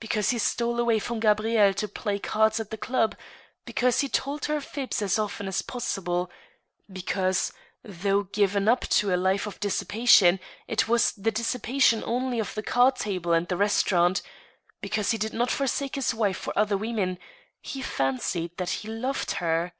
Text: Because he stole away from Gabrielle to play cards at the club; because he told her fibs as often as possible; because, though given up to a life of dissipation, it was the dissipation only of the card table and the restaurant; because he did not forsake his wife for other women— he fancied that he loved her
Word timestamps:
Because 0.00 0.30
he 0.30 0.38
stole 0.38 0.80
away 0.80 0.98
from 0.98 1.20
Gabrielle 1.20 1.74
to 1.74 1.86
play 1.86 2.18
cards 2.18 2.58
at 2.60 2.70
the 2.70 2.78
club; 2.78 3.14
because 3.66 4.00
he 4.00 4.08
told 4.08 4.46
her 4.46 4.58
fibs 4.58 5.02
as 5.02 5.18
often 5.18 5.46
as 5.46 5.60
possible; 5.60 6.30
because, 6.90 7.52
though 7.84 8.22
given 8.22 8.68
up 8.68 8.88
to 8.88 9.14
a 9.14 9.18
life 9.20 9.46
of 9.46 9.60
dissipation, 9.60 10.40
it 10.66 10.88
was 10.88 11.12
the 11.12 11.30
dissipation 11.30 12.02
only 12.06 12.40
of 12.40 12.54
the 12.54 12.62
card 12.62 12.96
table 12.96 13.34
and 13.34 13.48
the 13.48 13.56
restaurant; 13.58 14.22
because 14.80 15.10
he 15.10 15.18
did 15.18 15.34
not 15.34 15.50
forsake 15.50 15.94
his 15.96 16.14
wife 16.14 16.38
for 16.38 16.58
other 16.58 16.78
women— 16.78 17.18
he 17.60 17.82
fancied 17.82 18.56
that 18.56 18.70
he 18.70 18.88
loved 18.88 19.32
her 19.44 19.74